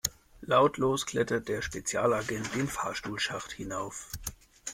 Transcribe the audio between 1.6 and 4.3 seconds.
Spezialagent den Fahrstuhlschacht hinauf.